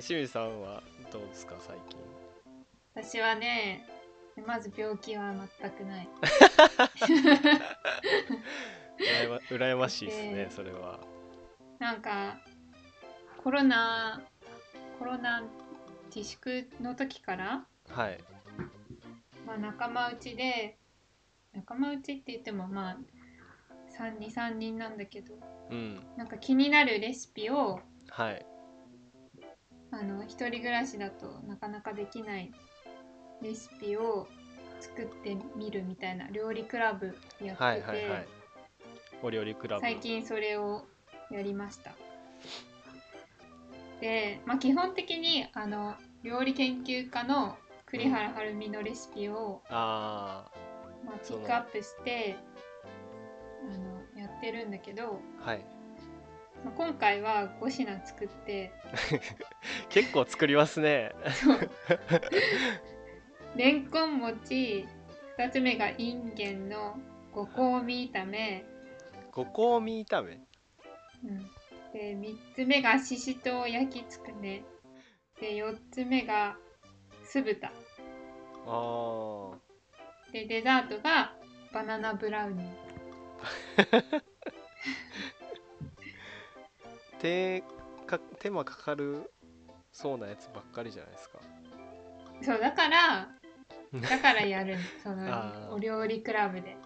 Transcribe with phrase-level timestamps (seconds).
[0.00, 1.98] 清水さんはどうですか最近？
[2.94, 3.86] 私はね
[4.46, 6.08] まず病気は全くない。
[8.98, 11.00] 羨ま羨ましいですねでそれは。
[11.78, 12.38] なんか
[13.42, 14.20] コロナ
[14.98, 15.42] コロナ
[16.14, 18.18] 自粛の時から、はい。
[19.46, 20.76] まあ、仲間内で
[21.54, 22.96] 仲間内って言ってもまあ
[23.98, 25.34] 323人なんだけど
[25.70, 26.00] うん。
[26.16, 28.46] なんか気になるレシピをはい
[29.92, 32.52] あの一人暮らしだとなかなかできない
[33.42, 34.28] レシピを
[34.80, 38.28] 作ってみるみたいな料理クラブやってて、はいはいはい。
[39.22, 39.80] お料理クラブ。
[39.82, 40.84] 最近それを
[41.30, 41.92] やりました。
[44.00, 50.50] で、まあ、基本的にあの料理研究家の栗原はるみのレシピを、あ
[51.04, 52.36] まあ、ピックアップして
[53.64, 55.64] あのやってるんだけど、あはい
[56.64, 58.72] まあ、今回は5品作って。
[59.88, 61.12] 結構作りますね。
[63.56, 64.86] レンコン餅
[65.38, 66.98] 2つ目がインゲンの
[67.32, 68.64] 五香味炒め、
[69.32, 70.40] 五香味炒め？
[71.24, 71.38] うん、
[71.92, 74.62] で3つ目がししとう焼きつくね。
[75.40, 76.56] で4つ目が
[77.24, 77.72] 酢豚。
[78.66, 79.58] あー。
[80.32, 81.32] でデザートが
[81.72, 84.22] バナナブラウニー
[87.20, 87.62] 手
[88.06, 89.30] か手間かかる
[89.92, 91.38] そうなやつばっかりじゃないですか。
[92.42, 93.28] そうだから
[94.08, 94.80] だからやるの。
[95.02, 96.76] そのお料理クラブで。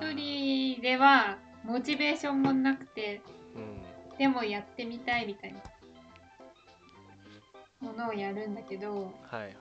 [0.00, 3.20] 一人ではモチベーションもなくて
[3.54, 3.82] うん。
[4.18, 5.60] でもやってみたいみたいな。
[7.80, 9.52] ものをやるんだけどはいはい。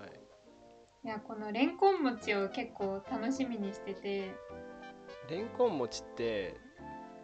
[1.05, 4.31] いやこのレンコン餅を結構楽しみにしてて。
[5.29, 6.55] レンコン餅って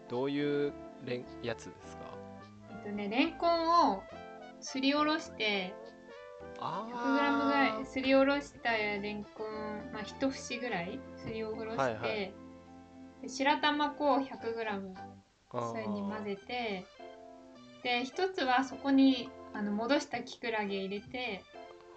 [0.07, 2.04] どういうレンやつですか？
[2.85, 4.03] とねレンコンを
[4.61, 5.73] すりおろして
[6.59, 12.33] あ 100g ぐらいすりおろしたレンコン、まあ、一節ぐらいすりおろして、はいはい。
[13.21, 14.93] で白玉粉を 100g
[15.51, 15.71] あー。
[15.71, 16.85] それに混ぜて
[17.83, 21.43] で一つはそこにあの戻したきくらげ入れて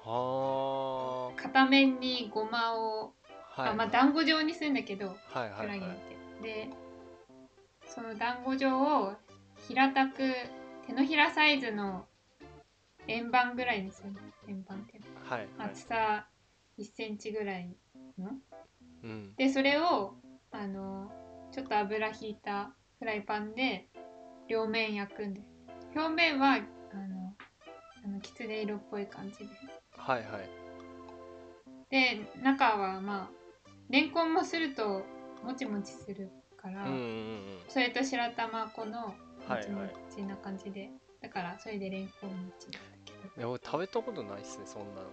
[0.05, 3.13] は片面にごまを、
[3.57, 3.71] あはい。
[3.73, 5.99] あまあ団子状にするんだけどはいきくらげ入れはいはい
[6.43, 6.71] て、で
[7.87, 9.13] その団子状を
[9.67, 10.33] 平たく
[10.89, 12.07] 手のひらサイズの
[13.09, 14.21] 円盤ぐらいにするの。
[14.49, 15.31] 円盤っていうの。
[15.31, 15.71] はいはい。
[15.71, 16.27] 厚さ
[16.79, 17.77] 1センチぐらい
[18.19, 18.31] の。
[19.05, 19.35] うん。
[19.37, 20.15] でそれを
[20.51, 21.13] あの
[21.53, 23.87] ちょっと油ひいたフライパンで
[24.49, 25.43] 両面焼くんで。
[25.43, 25.47] す
[25.95, 26.57] 表面はあ
[26.97, 27.35] の
[28.07, 29.47] あのきつね色っぽい感じで。
[29.95, 30.49] はいはい。
[31.91, 35.03] で中はまあレンコンもすると
[35.45, 37.43] もちもちするから、うんうんうん。
[37.69, 39.15] それと白玉粉の
[39.49, 40.15] もちもはいはい。
[40.15, 40.91] ちな感じで、
[41.23, 42.51] だからそれでレンコン餅なんだ
[43.05, 43.19] けど。
[43.37, 45.09] いや俺食べたことないっすねそんなの。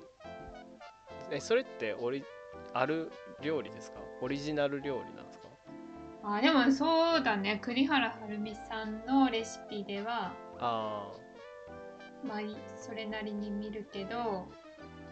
[1.32, 2.24] えそれってオリ
[2.74, 4.00] ある料理ですか？
[4.22, 5.48] オリジナル料理なんですか？
[6.24, 7.60] あでもそうだね。
[7.62, 11.12] 栗原はるみさんのレシピではあ
[12.24, 14.48] まあいそれなりに見るけど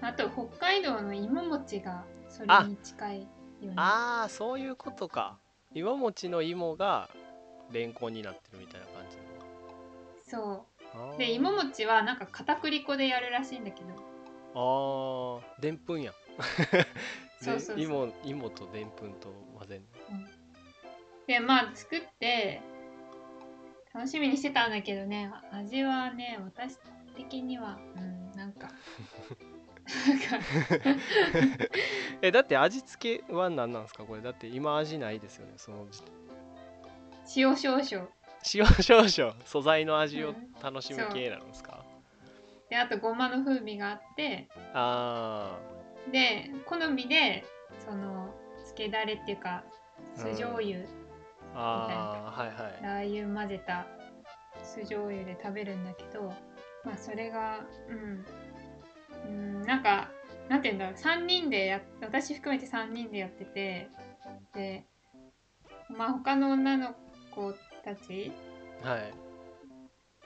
[0.02, 3.74] あと北海道の芋餅がそれに近いよーね。
[3.78, 5.38] あーそういうことか。
[5.76, 7.10] 芋餅の芋が
[7.72, 8.93] レンコンになってるみたいな感じ
[10.34, 10.66] そ
[11.16, 11.18] う。
[11.18, 13.90] で芋餅はなんか片栗粉でやるらしいんだけど。
[14.56, 16.12] あーでんぷんや。
[16.12, 16.14] ん
[17.44, 17.76] そうそうそう。
[17.78, 19.88] で芋芋とでんぷんと混ぜんの。
[21.28, 22.62] でまあ作って
[23.94, 25.32] 楽しみにしてたんだけどね。
[25.52, 26.78] 味はね私
[27.16, 28.70] 的にはうんなんか。
[30.08, 30.48] なんか
[32.22, 34.06] えだって味付けは何なんですか？
[34.06, 35.86] これだって今味ないですよねその
[37.36, 38.08] 塩少々
[38.54, 41.84] 塩少々素材の味をうん楽しむ系なんですか、
[42.70, 45.58] であとごまの風味があってあ
[46.12, 47.44] で好みで
[47.86, 48.34] その
[48.66, 49.64] つけだれっていうか
[50.16, 50.86] 酢醤油、ー
[51.54, 52.84] あーはいはい。
[52.84, 53.86] ラー油混ぜた
[54.64, 56.34] 酢醤油で食べるんだけど
[56.84, 57.60] まあそれが
[59.26, 60.10] うん、うん、なんか
[60.50, 63.90] なんて言うんだろう3人でや私含めて3人でやってて
[64.54, 64.86] で
[65.90, 66.96] まあ他の女の
[67.32, 68.32] 子たち、
[68.82, 69.14] はい。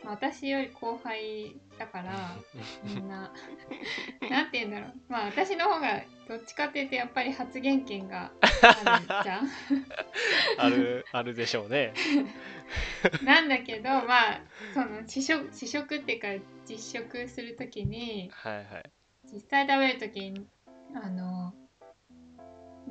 [0.04, 2.38] まあ、私より後輩だから
[2.83, 3.31] みんな。
[4.30, 4.94] なんて言うんだろう。
[5.09, 9.50] まあ私の方がどっちかっていうとやっぱり発言権があるじゃん。
[10.57, 11.94] あるあるでしょうね。
[13.24, 14.42] なんだけどまあ
[14.74, 18.92] その試食試食っていうか実食するときにはいはい。
[19.25, 20.48] 実際食べるときに
[20.95, 21.53] あの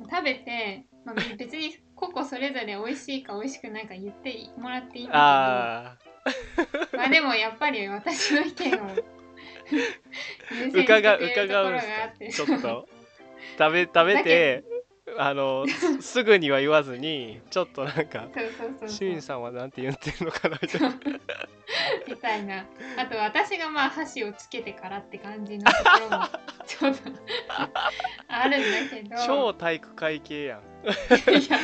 [0.09, 6.97] 食べて、まあ、別に個々それぞれ美味しいか美味しくないか言ってもらっていいんだあけど。
[6.97, 8.77] まあでもやっぱり私の意見を。
[10.73, 11.79] 伺う伺う
[12.29, 12.89] ちょっと。
[13.57, 14.63] 食べ食べて
[15.17, 19.09] あのすすぐには言わずにちょっとなんかそうそうそう清そう。
[19.09, 20.99] 水さんはなんて言ってるのかなみたいな。
[22.07, 22.65] みたいな。
[22.97, 26.25] あと私がまあ箸をつけてからって感じのところも
[26.67, 26.99] ちょっと
[28.27, 29.15] あるんだけど。
[29.25, 30.59] 超体育会系やん。
[30.59, 31.57] いや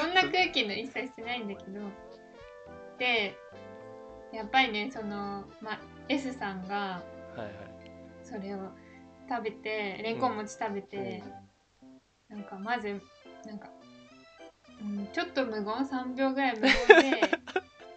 [0.00, 1.80] そんな空気の一切してないんだけど。
[2.98, 3.36] で
[4.32, 7.02] やっぱりねその、まあ、S さんがは
[7.36, 7.50] いはい。
[8.22, 8.70] それを
[9.28, 11.22] 食べてレンコン餅食べて、
[12.34, 13.00] なんかまず
[13.46, 13.68] なんか、
[14.80, 16.72] うん、ちょっと無言3秒ぐらい無言
[17.10, 17.20] で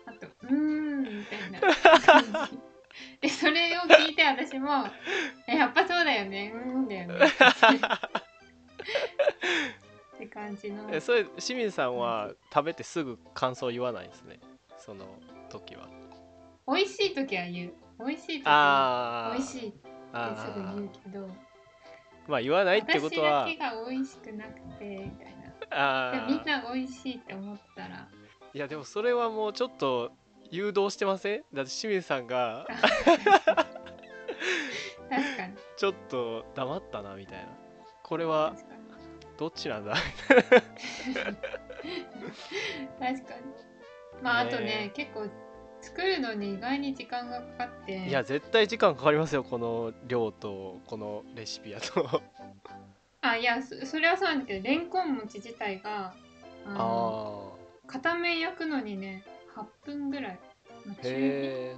[0.05, 1.59] あと「うーん」みたいな。
[1.99, 2.59] 感 じ
[3.21, 4.85] でそれを聞いて私も
[5.47, 7.15] 「えやっぱそうだよねうーんだよね」
[10.15, 10.89] って感じの。
[10.91, 14.39] えそれ清水さんは食べてすぐ感想言わないんですね？
[14.77, 15.05] その
[15.49, 15.87] 時は。
[16.67, 17.73] 美味しい時は言う。
[18.07, 21.29] 美味しい時は美味しいってあすぐ言うーけど
[22.27, 23.41] まあ言わないってことは。
[23.47, 25.43] 私だけが美味しくなくてみたいな。
[25.49, 28.07] であもみんーな美味しいって思ったら。
[28.53, 30.11] いやでもそれはもうちょっと
[30.49, 31.43] 誘導してません？
[31.53, 32.65] だって清水さんが。
[35.09, 35.53] 確かに。
[35.77, 37.45] ちょっと黙ったなみたいな。
[38.03, 38.53] これは
[39.37, 39.93] どっちなんだ？
[40.35, 40.61] 確か
[43.35, 43.41] に。
[44.21, 45.27] まああねとね結構
[45.81, 48.07] 作るのに意外に時間がかかって。
[48.07, 52.21] いや絶対時間かかりますよこの量とこのレシピやと。
[53.21, 56.13] あいやそそれはそうなんだけどレンコン餅自体が
[56.65, 57.49] あ
[57.87, 59.23] 片面焼くのにね
[59.55, 60.39] 8分ぐらい、
[60.85, 61.75] まああ中火へえ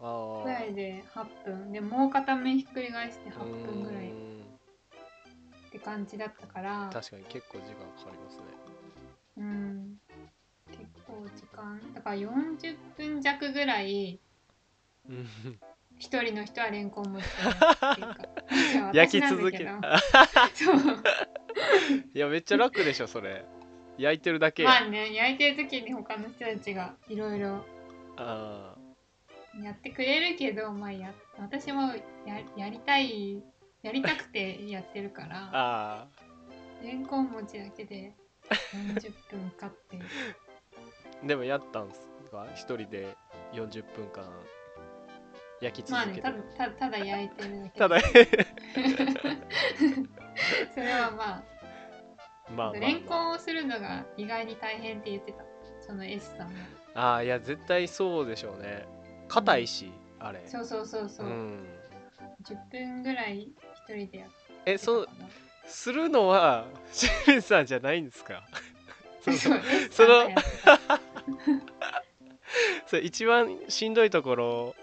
[0.00, 1.72] あぐらいで8分。
[1.72, 6.90] でもう片面ひっくり返してあ8分ぐらいって感じだったから。
[6.92, 8.42] 確かに結構時間かかりますね
[11.58, 11.94] 間？
[11.94, 14.20] だから40分弱ぐらい
[15.08, 15.26] うん。
[15.98, 19.70] 一人の人はレンコン餅を 焼き続けけど。
[19.82, 19.98] あ
[20.54, 20.76] そう
[22.14, 23.44] いやめっちゃ楽でしょそれ。
[23.96, 24.62] 焼いてるだけ。
[24.62, 27.64] や、まあね焼いてる時に他の人たちがいろいろ
[28.16, 28.76] あ
[29.60, 31.92] やってくれるけどまあや私も
[32.24, 33.42] ややりたい
[33.82, 35.50] やりたくてやってるかーら。
[35.52, 36.06] あ
[36.82, 38.14] レンコン餅だけで
[38.72, 39.96] 40分かって。
[39.96, 40.47] ー
[41.24, 42.00] でもやったんす
[42.30, 42.46] か？
[42.54, 43.16] 一人で
[43.52, 44.24] 40分間。
[45.60, 47.78] 焼きまあ続けて、ねただたただ焼いてるだけ。
[47.78, 48.00] ただ。
[50.74, 51.42] それはまあ。
[52.56, 55.44] まあまあ、レンコンをするのが意外に大変って言ってた。
[55.80, 56.48] その S さん。
[56.48, 56.54] も
[56.94, 58.86] ああいや絶対そうでしょうね。
[59.28, 60.40] 硬いし、あれ。
[60.46, 61.66] そうそうそうそう、ん、
[62.44, 63.52] 10分ぐらい一
[63.94, 65.26] 人でやってたえそうかな
[65.66, 66.64] するのは
[66.94, 68.42] 清水さんじゃないんですか？
[69.22, 71.00] そ のそう S そのさんがやってた
[72.86, 74.74] それ一番しんどいところ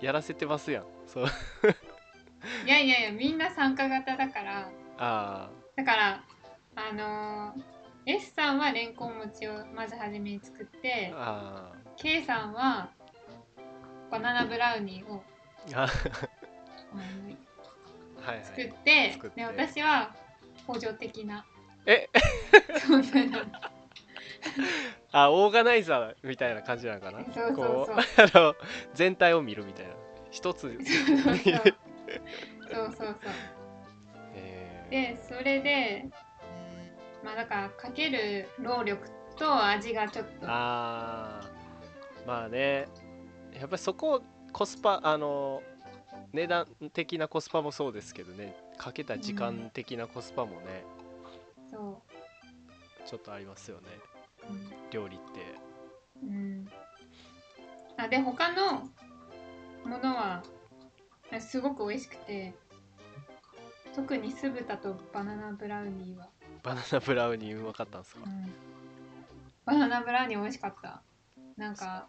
[0.00, 0.84] やらせてますやん。
[1.06, 1.26] そう。
[2.66, 4.70] いやいやいやみんな参加型だから。
[4.98, 6.24] あだから
[6.76, 7.62] あのー
[8.06, 11.14] S さんはレンコン餅をまず初めに作ってー。
[11.16, 12.90] あ K さんは
[14.10, 15.22] バナナブラウニーを
[18.42, 20.14] 作って,、で私は
[20.66, 21.44] 補助的な。
[21.86, 22.08] え？
[22.80, 23.44] 存在なの
[25.12, 27.24] あオーガナイザーみたいな感じなのかな？
[27.32, 28.54] そうこうあの
[28.94, 29.92] 全体を見るみたいな。
[30.30, 30.60] 一つ。
[30.60, 30.76] そう
[32.70, 33.16] そうそう。
[34.34, 34.90] えー。
[34.90, 36.06] でそれで
[37.24, 40.32] まあだからかける労力と味がちょっと。
[40.44, 42.26] あー。
[42.26, 42.88] まあね。
[43.52, 45.62] やっぱりそこコスパあの
[46.32, 48.54] 値段的なコスパもそうですけどね。
[48.78, 50.84] かけた時間的なコスパもね、
[51.70, 52.00] そ
[53.04, 53.88] ちょっとありますよね。
[53.88, 54.19] う、うん
[54.90, 55.54] 料理って。
[56.22, 56.68] うん、
[57.96, 58.88] あで他の
[59.88, 60.42] ものは
[61.32, 62.52] あすごく美味しくて
[63.94, 66.28] 特に酢豚とバナナブラウニーは、
[66.62, 68.22] バナナブラウニーうまかったんですか？
[68.26, 68.52] うん、
[69.64, 71.02] バナナブラウニー美味しかった。
[71.56, 72.08] なんか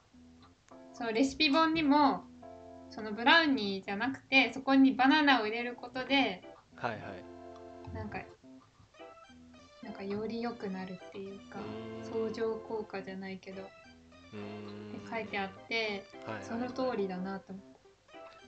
[0.94, 2.24] そのレシピ本にも
[2.90, 6.44] そのブラウニーじゃなくてそこにバナナを入れることで
[6.76, 7.02] はいはい。
[7.94, 8.20] なんか
[9.84, 11.60] なんかより良くなるっていうか
[12.04, 13.72] 相乗効果じゃないけどって
[15.10, 17.72] 書いてあってはいはいその通りだなと思って。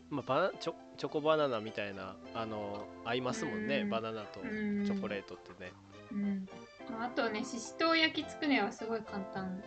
[0.09, 3.89] まあ、バナチョチョコバナナみたいなあの合いますもんねうん。
[3.89, 4.85] バナナとうん。
[4.85, 5.71] チョコレートってね。
[6.11, 6.47] うん、
[7.01, 9.63] あとねししとう焼きつくねはすごい簡単。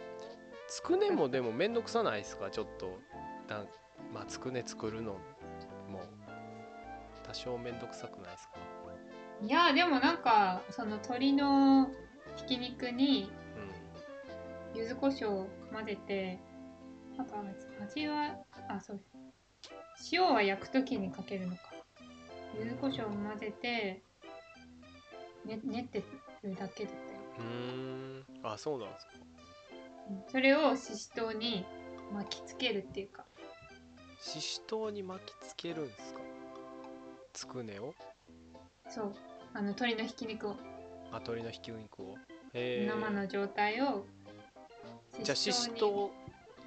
[0.68, 2.50] つくねもでもめんどくさないですか？
[2.50, 3.00] ちょっと
[3.48, 3.68] なん
[4.14, 5.14] まあつくね作るの
[5.90, 6.02] も
[7.26, 8.54] 多少めんどくさくないですか？
[9.42, 11.90] いやでもなんかその鶏の
[12.36, 13.30] ひき肉に
[14.74, 16.38] う柚子胡椒を混ぜて
[17.18, 17.44] あとは
[17.82, 18.36] 味は
[18.68, 19.00] あそう
[20.12, 21.62] 塩は焼くときにかけるのか。
[22.58, 24.02] 柚子胡椒を混ぜて、
[25.44, 26.02] ね、練って
[26.42, 28.24] るだけだったよ、うーん。
[28.42, 29.12] あそうなんですか。
[30.10, 30.24] うん。
[30.30, 31.64] それをししとうに
[32.12, 33.24] 巻きつけるっていうか。
[34.20, 36.20] ししとうに巻きつけるんですか。
[37.32, 37.94] つくねを？
[38.88, 39.14] そう。
[39.52, 40.56] あの鶏のひき肉を。
[41.10, 42.14] あ鶏のひき肉を。
[42.52, 44.06] へえ生の状態を
[45.22, 45.78] じゃあししに。
[45.78, 46.10] と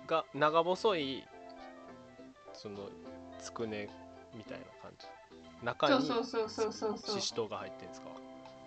[0.05, 1.23] うが長細い
[2.53, 2.89] その
[3.39, 3.89] つくね
[4.35, 5.07] みたいな感じ。
[5.63, 7.19] 中にそうそうそうそうそうそう。
[7.19, 8.07] ししとうが入ってるんですか？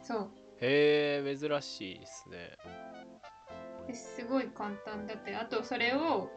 [0.03, 0.31] そう。
[0.61, 2.57] へえ珍しいですね。
[3.87, 5.07] ですごい簡単。
[5.07, 6.31] だってあとそれを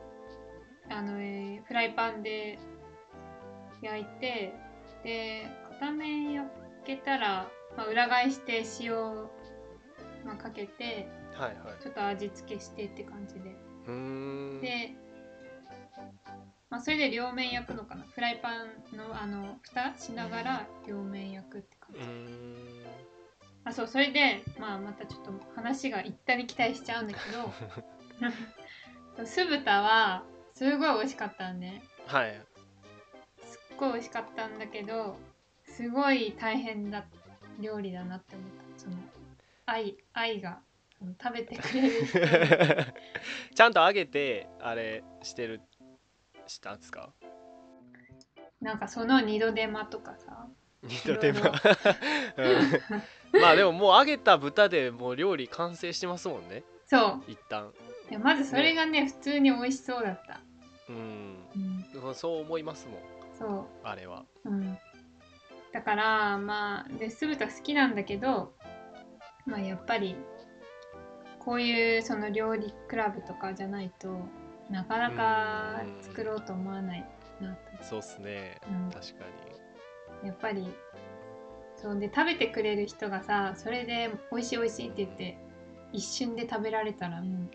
[0.89, 2.57] あの、えーフライパンで
[3.81, 4.53] 焼いて
[5.03, 5.47] で
[5.79, 6.49] 片面焼
[6.85, 8.93] けたら、まあ、裏返して塩、
[10.25, 11.83] まあ、かけてはいはい。
[11.83, 13.55] ちょっと味付けしてって感じで。
[14.61, 14.95] で、
[16.69, 18.03] まあ、それで両面焼くのかな。
[18.03, 22.01] フライパンのあの蓋しながら両面焼くって感じ。
[23.65, 27.51] あそうそれで、まあ、またちょっと話が行ったり来たりしちゃうんだけど
[29.25, 30.23] 酢豚は
[30.53, 32.39] すごい美味しかったんねはい。
[33.43, 35.17] すっごい美味しかったんだけど
[35.75, 37.03] すごい大変だ
[37.59, 38.83] 料理だなって思った。
[38.83, 38.95] その
[39.65, 40.59] 愛愛が
[41.21, 42.05] 食べてくれる。
[42.05, 42.19] 人
[43.55, 45.61] ちゃんと揚げてあれしてる
[46.47, 47.11] したんですか？
[48.61, 50.47] なんかその二度手間とかさ。
[50.83, 51.51] 二度手間？
[53.33, 53.41] うん。
[53.41, 56.63] まあでももう揚げた豚でもう料理完成してますもんね。
[56.85, 57.23] そう。
[57.27, 57.73] 一旦。
[58.09, 60.39] いやまずそれがね普通に美味しそうだった、
[60.89, 61.43] うん。
[62.05, 62.99] うん、そう思いますもん。
[63.37, 64.23] そあれは。
[64.45, 64.77] う、うん、
[65.75, 68.53] だからまあで酢豚好きなんだけど
[69.45, 70.15] まあやっぱり
[71.37, 74.21] こういうその料理クラブとかじゃないと
[74.71, 77.05] なかなかうん作ろうと思わない
[77.41, 78.57] なと、そうっすね。
[78.69, 79.25] うん、確か
[80.23, 80.73] やっぱり
[81.75, 85.37] そうで食べてくれる人がさそれで美味しい美味しいって言って
[85.91, 87.49] 一瞬で食べられたらも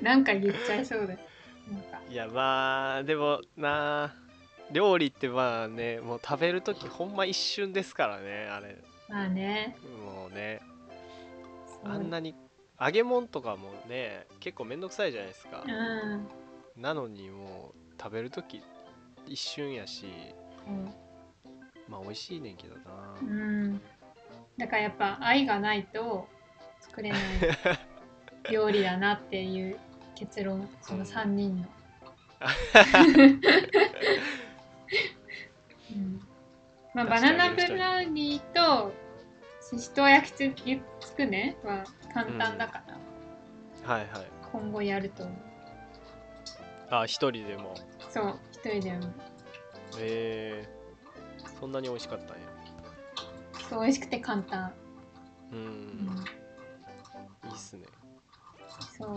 [0.00, 1.18] う なんか言っちゃいそうだよ。
[1.70, 2.00] なんか。
[2.08, 4.22] にいやまあでもなあ
[4.72, 8.76] 料理ってまあねもう食べる時ほんま一瞬ですからねあれ。
[9.08, 9.76] まあね。
[10.04, 10.60] もうね。
[11.84, 12.34] あんなに
[12.80, 15.64] 揚げ物とかもね結構めんどくさいじゃないですか。
[15.66, 16.82] うん。
[16.82, 18.62] なのにもう食べる時
[19.26, 20.06] 一瞬やし。
[21.88, 22.82] まあ美味しいねんけどな。
[23.20, 23.80] うん、うん、
[24.56, 26.26] だからやっぱ愛がないと
[26.80, 27.20] 作れない
[28.50, 29.78] 料理だなっていう
[30.14, 31.68] 結論その3人の、
[36.94, 38.92] まあバナナブラウニーと
[39.60, 40.52] ししとう焼きつ
[41.00, 41.56] つくね？
[41.64, 42.82] は簡単だか
[43.86, 44.26] ら、はいはい。
[44.52, 45.36] 今後やると思う。
[46.90, 47.74] あ一人でも。
[48.10, 49.12] そう一人でも。
[49.98, 50.68] え。
[51.38, 52.34] ー、そんなに美味しかったんや。
[53.70, 54.72] そう美味しくて簡単、
[55.50, 55.62] ううん。
[55.62, 56.24] ん
[57.44, 57.86] いいっすね。
[58.98, 59.10] そう。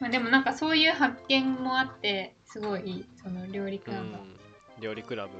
[0.00, 3.06] まあでもなんかそういう発見もあってすごい。
[3.16, 4.36] その料理クラブは、うん。
[4.82, 5.32] 料理クラブ？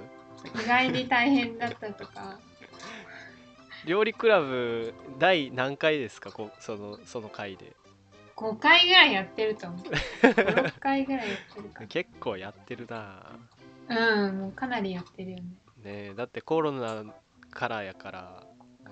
[0.62, 2.38] 意外に大変だったとか。
[3.86, 6.30] 料理クラブ第何回ですか？
[6.32, 7.74] こそのその回で。
[8.36, 9.80] 5回ぐらいやってると思う。
[10.26, 13.38] 56回ぐらいやってるか結構やってるな。
[13.86, 15.42] なうんもうかなりやってるよね。
[15.42, 15.50] ね
[15.84, 17.04] えだってコロナ
[17.50, 18.42] からやから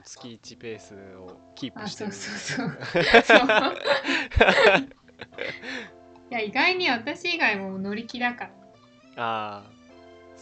[0.04, 2.78] 月1ペースをキープあしてそうるそうそう。
[3.24, 3.76] そう。
[6.30, 8.50] いや意外に私以外も乗り気だか
[9.16, 9.22] ら。
[9.24, 9.70] ああ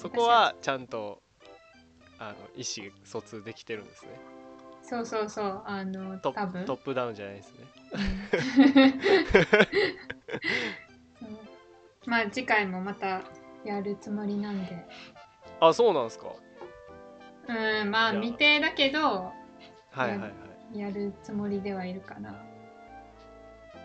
[0.01, 1.21] そこはちゃんと
[2.19, 4.19] あの意思疎通できてるんですね。
[4.83, 5.63] そうそうそう。
[5.67, 6.65] あのト多分。
[6.65, 7.67] トップダウンじゃないですね。
[12.07, 13.21] まあ次回もまた
[13.63, 14.87] やるつもりなんで。
[15.61, 16.29] あそうなんですか。
[17.49, 19.33] うんまあ未定だけどは
[20.07, 20.29] いはいは
[20.73, 20.79] い。
[20.79, 22.43] やるつもりではいるかな。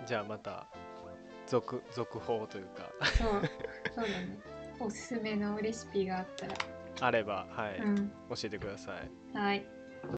[0.05, 0.65] じゃあまた
[1.45, 2.89] 続続報というか。
[3.17, 3.41] そう。
[3.93, 6.53] そうだねおすすめのレシピがあったら。
[7.01, 8.09] あればはい、うん。
[8.29, 9.37] 教えてください。
[9.37, 9.74] はい